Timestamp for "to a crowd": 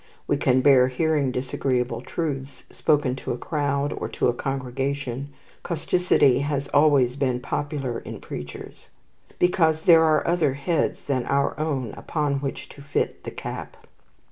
3.17-3.93